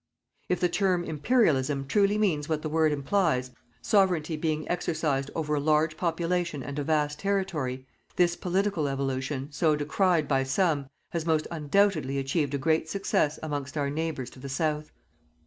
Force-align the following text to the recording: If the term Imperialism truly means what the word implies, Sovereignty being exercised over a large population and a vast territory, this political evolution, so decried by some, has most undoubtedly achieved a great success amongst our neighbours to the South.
If 0.49 0.59
the 0.59 0.67
term 0.67 1.03
Imperialism 1.03 1.85
truly 1.85 2.17
means 2.17 2.49
what 2.49 2.63
the 2.63 2.69
word 2.69 2.91
implies, 2.91 3.51
Sovereignty 3.83 4.35
being 4.35 4.67
exercised 4.67 5.29
over 5.35 5.53
a 5.53 5.59
large 5.59 5.95
population 5.95 6.63
and 6.63 6.79
a 6.79 6.83
vast 6.83 7.19
territory, 7.19 7.85
this 8.15 8.35
political 8.35 8.87
evolution, 8.87 9.49
so 9.51 9.75
decried 9.75 10.27
by 10.27 10.41
some, 10.41 10.87
has 11.11 11.27
most 11.27 11.45
undoubtedly 11.51 12.17
achieved 12.17 12.55
a 12.55 12.57
great 12.57 12.89
success 12.89 13.37
amongst 13.43 13.77
our 13.77 13.91
neighbours 13.91 14.31
to 14.31 14.39
the 14.39 14.49
South. 14.49 14.91